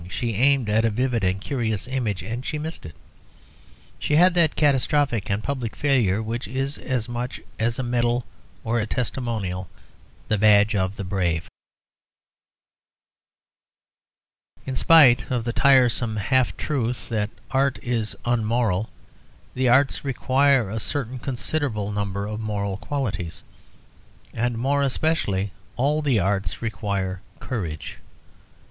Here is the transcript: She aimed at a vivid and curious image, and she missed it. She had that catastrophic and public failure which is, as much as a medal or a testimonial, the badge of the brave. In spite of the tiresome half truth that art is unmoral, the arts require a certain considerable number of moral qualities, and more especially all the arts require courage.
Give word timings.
She 0.09 0.33
aimed 0.33 0.67
at 0.67 0.83
a 0.83 0.89
vivid 0.89 1.23
and 1.23 1.39
curious 1.39 1.87
image, 1.87 2.23
and 2.23 2.43
she 2.43 2.57
missed 2.57 2.87
it. 2.87 2.95
She 3.99 4.15
had 4.15 4.33
that 4.33 4.55
catastrophic 4.55 5.29
and 5.29 5.43
public 5.43 5.75
failure 5.75 6.23
which 6.23 6.47
is, 6.47 6.79
as 6.79 7.07
much 7.07 7.39
as 7.59 7.77
a 7.77 7.83
medal 7.83 8.25
or 8.63 8.79
a 8.79 8.87
testimonial, 8.87 9.69
the 10.27 10.39
badge 10.39 10.73
of 10.75 10.95
the 10.95 11.03
brave. 11.03 11.47
In 14.65 14.75
spite 14.75 15.29
of 15.29 15.43
the 15.43 15.53
tiresome 15.53 16.15
half 16.17 16.57
truth 16.57 17.07
that 17.09 17.29
art 17.51 17.77
is 17.83 18.15
unmoral, 18.25 18.89
the 19.53 19.69
arts 19.69 20.03
require 20.03 20.71
a 20.71 20.79
certain 20.79 21.19
considerable 21.19 21.91
number 21.91 22.25
of 22.25 22.39
moral 22.39 22.77
qualities, 22.77 23.43
and 24.33 24.57
more 24.57 24.81
especially 24.81 25.51
all 25.75 26.01
the 26.01 26.19
arts 26.19 26.59
require 26.59 27.21
courage. 27.39 27.99